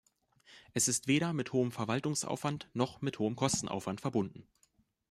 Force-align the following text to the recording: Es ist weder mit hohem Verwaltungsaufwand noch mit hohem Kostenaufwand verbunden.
Es 0.73 0.87
ist 0.87 1.05
weder 1.07 1.31
mit 1.31 1.53
hohem 1.53 1.71
Verwaltungsaufwand 1.71 2.71
noch 2.73 3.01
mit 3.03 3.19
hohem 3.19 3.35
Kostenaufwand 3.35 4.01
verbunden. 4.01 4.47